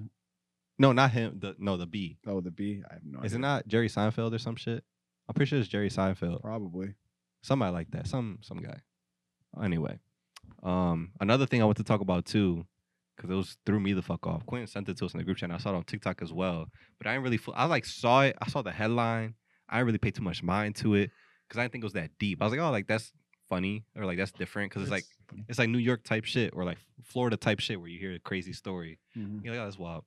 [0.77, 1.37] No, not him.
[1.39, 2.17] The no, the bee.
[2.27, 2.83] Oh, the bee.
[2.89, 4.83] I have no Is it not Jerry Seinfeld or some shit?
[5.27, 6.41] I'm pretty sure it's Jerry Seinfeld.
[6.41, 6.93] Probably.
[7.41, 8.07] Somebody like that.
[8.07, 8.79] Some some guy.
[9.63, 9.99] Anyway,
[10.63, 12.65] um, another thing I want to talk about too,
[13.15, 14.45] because it was threw me the fuck off.
[14.45, 15.49] Quentin sent it to us in the group chat.
[15.49, 17.39] And I saw it on TikTok as well, but I didn't really.
[17.55, 18.35] I like saw it.
[18.41, 19.35] I saw the headline.
[19.69, 21.11] I didn't really pay too much mind to it
[21.47, 22.41] because I didn't think it was that deep.
[22.41, 23.11] I was like, oh, like that's
[23.49, 25.05] funny or like that's different because it's like
[25.47, 28.19] it's like New York type shit or like Florida type shit where you hear a
[28.19, 28.99] crazy story.
[29.17, 29.43] Mhm.
[29.43, 30.03] You're like, oh, that's wild.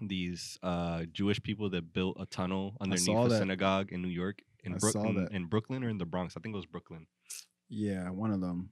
[0.00, 3.38] These uh, Jewish people that built a tunnel underneath a that.
[3.38, 5.28] synagogue in New York, in, I saw that.
[5.32, 6.36] in Brooklyn or in the Bronx.
[6.36, 7.06] I think it was Brooklyn.
[7.68, 8.70] Yeah, one of them.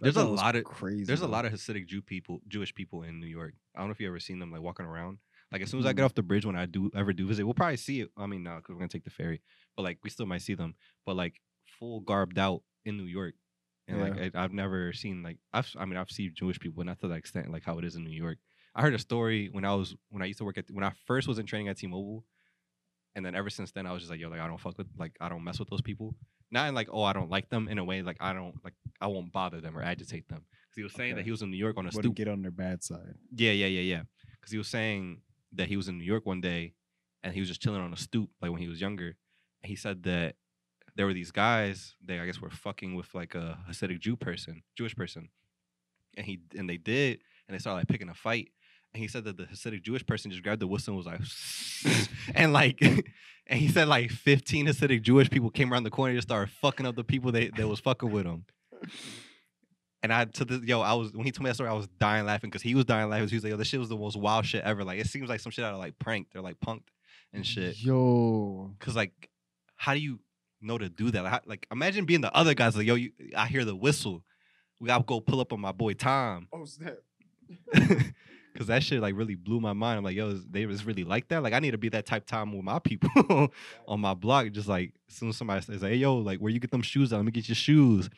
[0.00, 1.04] That There's a lot of- crazy.
[1.04, 3.54] There's a lot of Hasidic Jew people, Jewish people in New York.
[3.74, 5.18] I don't know if you ever seen them like walking around.
[5.52, 6.04] Like as soon as I get Mhm.
[6.06, 8.10] off the bridge, when I do ever do visit, we'll probably see it.
[8.16, 9.42] I mean, no, because we're gonna take the ferry,
[9.76, 10.74] but like we still might see them.
[11.04, 11.42] But like
[11.78, 13.34] full garbed out in New York,
[13.88, 16.86] and like I, I've never seen like I've I mean I've seen Jewish people, but
[16.86, 18.38] not to that extent like how it is in New York.
[18.74, 20.92] I heard a story when I was when I used to work at when I
[21.06, 22.24] first was in training at T-Mobile,
[23.14, 24.86] and then ever since then I was just like yo like I don't fuck with
[24.98, 26.14] like I don't mess with those people.
[26.52, 28.74] Not in like oh I don't like them in a way like I don't like
[29.00, 30.44] I won't bother them or agitate them.
[30.70, 31.96] Because he was saying that he was in New York on a stoop.
[31.98, 32.26] Wouldn't stoop.
[32.26, 33.14] get on their bad side.
[33.34, 34.02] Yeah, yeah, yeah, yeah.
[34.40, 35.22] Because he was saying
[35.54, 36.74] that he was in New York one day,
[37.24, 39.16] and he was just chilling on a stoop like when he was younger.
[39.62, 40.36] And he said that
[40.94, 41.94] there were these guys.
[42.04, 45.30] They I guess were fucking with like a Hasidic Jew person, Jewish person,
[46.16, 48.50] and he and they did, and they started like picking a fight.
[48.92, 52.08] And he said that the Hasidic Jewish person just grabbed the whistle and was like,
[52.34, 52.80] and like,
[53.46, 56.50] and he said like 15 Hasidic Jewish people came around the corner and just started
[56.50, 58.44] fucking up the people that, that was fucking with him.
[60.02, 61.86] And I to the yo, I was when he told me that story, I was
[61.98, 63.28] dying laughing because he was dying laughing.
[63.28, 65.28] He was like, "Yo, this shit was the most wild shit ever." Like, it seems
[65.28, 66.84] like some shit out of like pranked or like punked
[67.34, 67.78] and shit.
[67.78, 68.74] Yo.
[68.78, 69.28] Cause like,
[69.76, 70.20] how do you
[70.62, 71.22] know to do that?
[71.22, 72.74] Like, how- like imagine being the other guys.
[72.76, 74.24] Like, yo, you, I hear the whistle.
[74.78, 76.48] We gotta go pull up on my boy Tom.
[76.50, 76.96] Oh snap.
[78.56, 79.98] Cause that shit like really blew my mind.
[79.98, 81.42] I'm like, yo, is- they was really like that.
[81.42, 83.48] Like, I need to be that type time with my people
[83.88, 84.50] on my block.
[84.50, 87.12] Just like, as soon as somebody says, "Hey, yo, like, where you get them shoes?
[87.12, 87.16] At?
[87.16, 88.10] Let me get your shoes."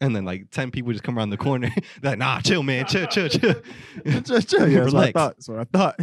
[0.00, 1.70] And then like ten people just come around the corner.
[2.00, 3.54] They're like, nah, chill, man, chill, chill, chill.
[4.22, 4.68] chill, chill.
[4.68, 5.36] Yeah, that's what I thought.
[5.36, 6.00] That's what I thought.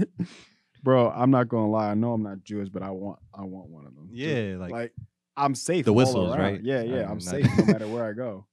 [0.83, 1.91] Bro, I'm not gonna lie.
[1.91, 4.09] I know I'm not Jewish, but I want I want one of them.
[4.11, 4.93] Yeah, like, like,
[5.37, 5.85] I'm safe.
[5.85, 6.61] The whistles, right?
[6.61, 7.09] Yeah, yeah.
[7.09, 8.45] I'm safe no matter where I go.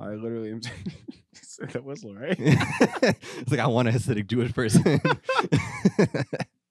[0.00, 0.60] I literally am
[1.34, 2.34] said the whistle, right?
[2.38, 4.82] it's like I want a Hasidic Jewish person.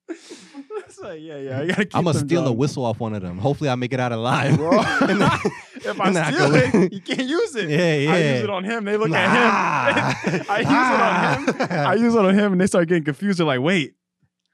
[0.09, 1.59] it's like, yeah, yeah.
[1.61, 2.57] I gotta keep I'm gonna steal down.
[2.57, 3.37] whistle off one of them.
[3.37, 4.57] Hopefully, I make it out alive.
[4.57, 5.31] Bro, And then-
[5.75, 7.69] if I I steal go- it, you can't use it.
[7.69, 8.09] yeah, yeah.
[8.09, 8.13] Ah.
[8.13, 8.85] I use it on him.
[8.85, 9.17] They look Nah.
[9.17, 10.45] at him.
[10.49, 11.87] I use it on him.
[11.87, 13.39] I use it on him, and they start getting confused.
[13.39, 13.93] They're like, "Wait,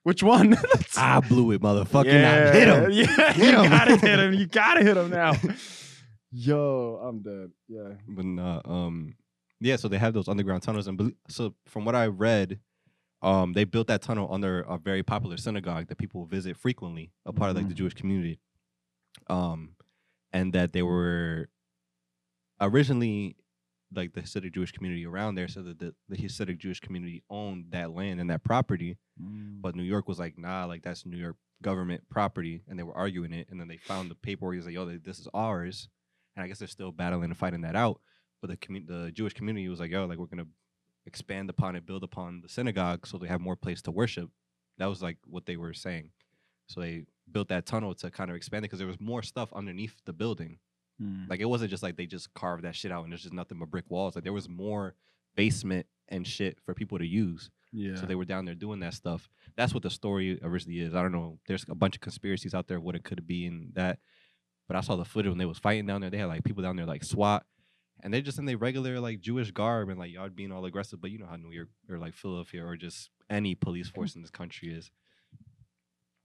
[0.04, 0.58] which one?"
[0.98, 2.06] I blew it, motherfucker.
[2.12, 2.92] Now hit him.
[2.92, 3.70] Yeah, Hit you him.
[3.70, 4.34] gotta hit him.
[4.34, 5.34] You gotta hit him now.
[6.38, 7.52] Yo, I'm dead.
[7.70, 7.94] Yeah.
[8.10, 9.16] But nah, um,
[9.62, 9.78] yeah.
[9.78, 12.60] So they have those underground tunnels, and so from what I read,
[13.22, 17.32] um, they built that tunnel under a very popular synagogue that people visit frequently, a
[17.32, 17.78] part of like the Mhm.
[17.78, 18.40] Jewish community.
[19.28, 19.76] Um,
[20.34, 21.50] and that they were
[22.60, 23.38] originally
[23.94, 27.68] like the Hasidic Jewish community around there, so that the, the Hasidic Jewish community owned
[27.72, 28.98] that land and that property.
[29.18, 32.94] But New York was like, nah, like that's New York government property, and they were
[32.98, 33.48] arguing it.
[33.50, 34.56] And then they found the paperwork.
[34.56, 35.88] He's like, yo, this is ours.
[36.36, 38.02] And I guess they're still battling and fighting that out.
[38.42, 40.48] But the commu- the Jewish community was like, yo, like we're gonna
[41.06, 44.30] expand upon it, build upon the synagogue, so they have more place to worship.
[44.78, 46.10] That was like what they were saying.
[46.68, 49.54] So they built that tunnel to kind of expand it because there was more stuff
[49.54, 50.58] underneath the building.
[51.02, 51.30] Mm.
[51.30, 53.60] Like it wasn't just like they just carved that shit out and there's just nothing
[53.60, 54.16] but brick walls.
[54.16, 54.96] Like there was more
[55.36, 57.50] basement and shit for people to use.
[57.72, 57.96] yeah.
[57.96, 59.30] So they were down there doing that stuff.
[59.56, 60.96] That's what the story originally is.
[60.96, 61.38] I don't know.
[61.48, 64.00] There's a bunch of conspiracies out there what it could be and that.
[64.68, 66.10] But I saw the footage when they was fighting down there.
[66.10, 67.46] They had like people down there like SWAT,
[68.02, 71.00] and they're just in their regular like Jewish garb and like y'all being all aggressive.
[71.02, 74.22] But you know how New York or like Philadelphia or just any police force in
[74.22, 74.90] this country is.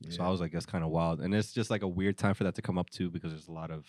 [0.09, 2.33] So I was like, that's kind of wild, and it's just like a weird time
[2.35, 3.85] for that to come up too because there's a lot of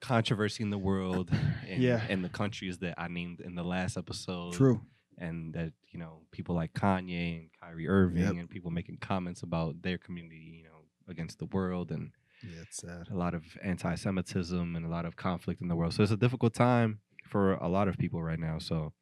[0.00, 1.30] controversy in the world
[1.68, 2.02] and, Yeah.
[2.08, 4.80] and the countries that I named in the last episode true.
[5.18, 8.34] and that you know people like Kanye and Kyrie Irving Yep.
[8.36, 12.78] and people making comments about their community, you know, against the world and Yeah, it's
[12.78, 13.08] sad.
[13.10, 15.92] a lot of anti-Semitism and a lot of conflict in the world.
[15.94, 18.58] So it's a difficult time for a lot of people right now.
[18.58, 18.92] So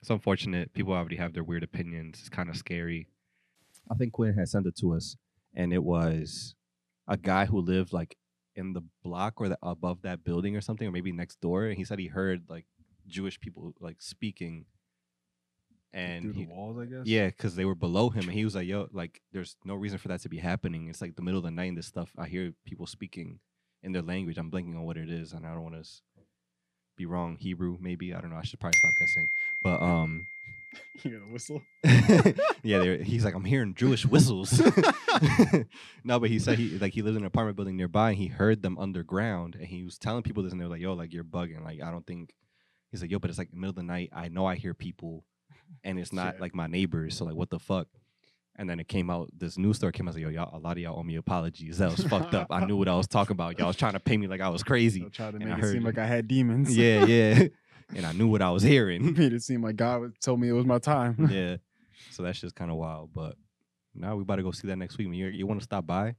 [0.00, 0.72] it's unfortunate.
[0.74, 2.18] People already have their weird opinions.
[2.20, 3.08] It's kind of scary.
[3.90, 5.16] I think Quinn had sent it to us,
[5.54, 6.54] and it was
[7.06, 8.16] a guy who lived like
[8.56, 11.66] in the block or the, above that building or something, or maybe next door.
[11.66, 12.66] And he said he heard like
[13.06, 14.66] Jewish people like speaking,
[15.96, 17.06] and Through he, the walls, I guess.
[17.06, 19.98] yeah, because they were below him, and he was like, "Yo, like, there's no reason
[19.98, 20.88] for that to be happening.
[20.88, 22.10] It's like the middle of the night, and this stuff.
[22.18, 23.40] I hear people speaking
[23.82, 24.38] in their language.
[24.38, 25.88] I'm blanking on what it is, and I don't want to
[26.96, 27.36] be wrong.
[27.36, 28.14] Hebrew, maybe.
[28.14, 28.36] I don't know.
[28.36, 29.28] I should probably stop guessing.
[29.62, 30.26] But um,
[31.04, 31.62] You hear the whistle?
[32.62, 34.60] yeah, he's like, I'm hearing Jewish whistles.
[36.04, 38.26] no, but he said he like he lived in an apartment building nearby, and he
[38.26, 41.12] heard them underground, and he was telling people this, and they were like, "Yo, like
[41.12, 41.64] you're bugging.
[41.64, 42.34] Like I don't think."
[42.90, 44.10] He's like, "Yo, but it's like the middle of the night.
[44.12, 45.24] I know I hear people,
[45.84, 47.16] and it's not like my neighbors.
[47.16, 47.88] So like, what the fuck?"
[48.58, 49.28] And then it came out.
[49.36, 50.12] This news story came out.
[50.12, 51.78] I like, "Yo, y'all, a lot of y'all owe me apologies.
[51.78, 52.46] That was fucked up.
[52.50, 53.58] I knew what I was talking about.
[53.58, 55.04] Y'all was trying to pay me like I was crazy.
[55.04, 56.74] I tried to And make I it heard seem like I had demons.
[56.76, 57.48] yeah, yeah.
[57.94, 59.14] And I knew what I was hearing.
[59.16, 61.28] made it seem like God told me it was my time.
[61.30, 61.56] yeah.
[62.10, 63.10] So that's just kind of wild.
[63.14, 63.36] But
[63.94, 65.08] now we about to go see that next week.
[65.12, 66.16] You you want to stop by,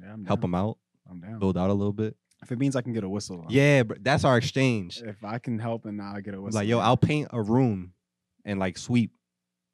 [0.00, 0.50] Yeah, I'm help down.
[0.50, 0.78] them out,
[1.10, 1.38] I'm down.
[1.38, 2.14] build out a little bit.
[2.42, 5.00] If it means I can get a whistle, I'm- Yeah, bro, that's our exchange.
[5.02, 6.60] If I can help and I'll get a whistle.
[6.60, 6.78] Like, yo.
[6.78, 7.93] I'll paint a room
[8.44, 9.12] and like sweep,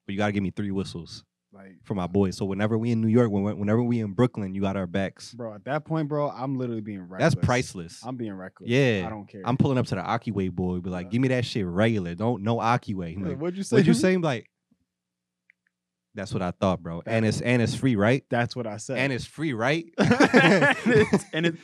[0.07, 2.37] but you gotta give me three whistles like, for my boys.
[2.37, 5.35] So whenever we in New York, when whenever we in Brooklyn, you got our backs.
[5.35, 5.53] bro.
[5.55, 7.35] At that point, bro, I'm literally being reckless.
[7.35, 8.01] That's priceless.
[8.05, 8.69] I'm being reckless.
[8.71, 9.05] Yeah.
[9.07, 9.43] I don't care.
[9.45, 11.11] I'm pulling up to the Akiway boy, be like, Yeah.
[11.11, 12.15] give me that shit regular.
[12.15, 13.19] Don't no Akiway.
[13.19, 13.77] Yeah, like, What'd you say?
[13.77, 14.15] What'd you say?
[14.15, 14.47] I'm like,
[16.15, 17.03] that's what I thought, bro.
[17.07, 18.25] And it's and it's free, right?
[18.31, 18.99] That's what I said.
[18.99, 19.85] And it's free, right?
[19.99, 21.59] and, it's, and it's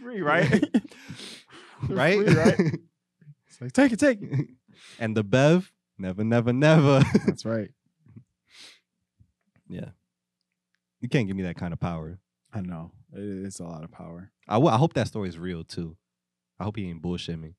[0.00, 0.64] free, right?
[1.88, 2.16] Right?
[2.16, 2.58] free, right?
[3.48, 4.48] It's like, take it, take it.
[4.98, 7.02] and the Bev, never, never, never.
[7.26, 7.70] That's right.
[9.68, 9.90] yeah.
[11.00, 12.18] You can't give me that kind of power.
[12.52, 12.92] I know.
[13.12, 14.30] It- it's a lot of power.
[14.48, 15.96] I I hope that story is real too.
[16.58, 17.54] I hope he ain't bullshit me.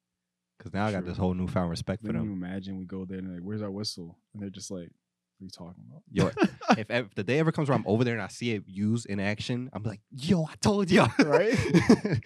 [0.59, 1.09] Cause now I got True.
[1.09, 2.43] this whole newfound respect for Then you them.
[2.43, 4.17] imagine we go there and they're like, where's our whistle?
[4.33, 4.89] And they're just like,
[5.39, 6.03] are you talking about?
[6.11, 6.31] Yo,
[6.77, 9.05] if, if the day ever comes where I'm over there and I see it used
[9.05, 11.09] in action, I'm like, yo, I told y'all.
[11.19, 11.57] Right?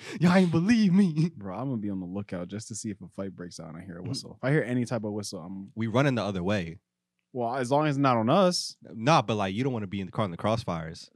[0.20, 1.32] y'all ain't believe me.
[1.36, 3.68] Bro, I'm gonna be on the lookout just to see if a fight breaks out
[3.70, 4.08] and I hear a mm.
[4.08, 4.38] whistle.
[4.42, 6.80] If I hear any type of whistle, I'm We running the other way.
[7.34, 8.76] well, as long as it's not on us.
[8.94, 11.10] Nah, but like you don't want to be in the car in the crossfires.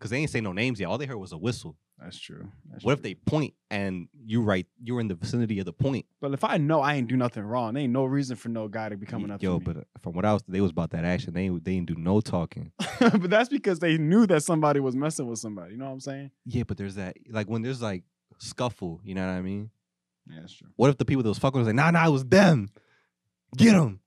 [0.00, 0.86] Cause they ain't say no names yet.
[0.86, 1.76] All they heard was a whistle.
[2.00, 2.48] That's true.
[2.70, 6.04] That's What if they point and you right you're in the vicinity of the point?
[6.20, 8.68] But if I know I ain't do nothing wrong, there ain't no reason for no
[8.68, 9.64] guy to be coming up Yo, to me.
[9.64, 11.32] but uh, from what I was, they was about that action.
[11.32, 12.72] They ain't- they didn't do no talking.
[13.00, 15.72] but that's because they knew that somebody was messing with somebody.
[15.72, 16.30] You know what I'm saying?
[16.44, 18.04] Yeah, but there's that like when there's like
[18.38, 19.00] scuffle.
[19.02, 19.70] You know what I mean?
[20.28, 20.68] Yeah, that's true.
[20.76, 22.68] What if the people that was fucking was like, nah, nah, it was them.
[23.56, 24.00] Get them.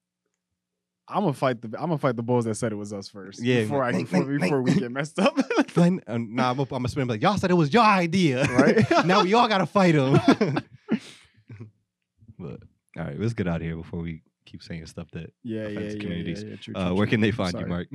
[1.09, 3.41] I'm gonna fight the I'm gonna fight the bulls that said it was us first.
[3.41, 5.37] Yeah, before I before, before we get messed up.
[5.75, 8.85] Like, uh, nah, I'm, I'm gonna spin like y'all said it was your idea, Right.
[9.05, 10.13] now we all gotta fight them.
[12.39, 12.59] but
[12.97, 15.31] all right, let's get out of here before we keep saying stuff that.
[15.43, 16.43] yeah, yeah, Offense yeah, communities.
[16.43, 17.11] yeah, yeah, true, Uh, where true.
[17.11, 17.87] can they find you, Marc?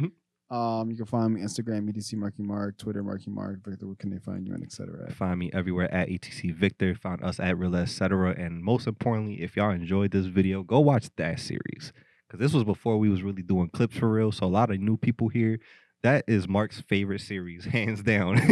[0.50, 3.86] Um, you can find me Instagram, ETC Marcky Marc, Twitter Marcky Marc, Victor.
[3.86, 5.10] Where can they find you and etc.
[5.12, 6.94] Find me everywhere at ETC Victor.
[6.94, 8.30] Find us at Real Etc.
[8.38, 11.92] And most importantly, if y'all enjoyed this video, go watch that series
[12.34, 14.32] because this was before we was really doing clips for real.
[14.32, 15.60] So a lot of new people here.
[16.02, 18.36] That is Marc's favorite series, hands down.
[18.38, 18.46] I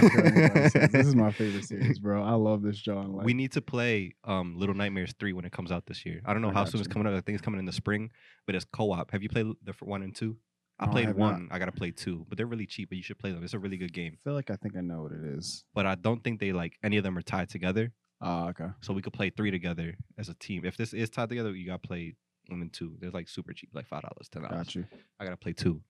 [0.00, 0.90] don't care what anybody says.
[0.92, 2.22] This is my favorite series, bro.
[2.22, 3.14] I love this John.
[3.14, 6.20] Like, we need to play um, Little Nightmares 3 when it comes out this year.
[6.24, 7.14] I don't know I how soon it's coming out.
[7.14, 8.12] I think it's coming in the spring,
[8.46, 9.10] but it's co op.
[9.10, 10.36] Have you played the one and two?
[10.78, 11.16] I No, I played not.
[11.16, 11.48] one.
[11.50, 13.42] I got to play two, but they're really cheap, but you should play them.
[13.42, 14.12] It's a really good game.
[14.14, 15.64] I feel like I think I know what it is.
[15.74, 17.90] But I don't think they like any of them are tied together.
[18.20, 18.68] Ah, okay.
[18.82, 20.64] So we could play three together as a team.
[20.64, 22.14] If this is tied together, you got to play
[22.48, 22.96] and two.
[23.00, 24.50] They're like super cheap, like $5, $10.
[24.50, 24.86] Got you.
[25.20, 25.80] I got to play two.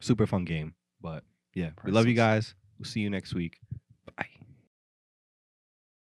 [0.00, 0.74] Super fun game.
[1.00, 2.54] But yeah, we love you guys.
[2.78, 3.58] We'll see you next week.